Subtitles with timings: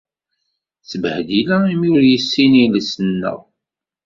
[0.81, 3.39] D ttbehdila imi ur yessin iles-nneɣ.